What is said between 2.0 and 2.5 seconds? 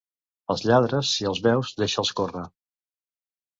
córrer.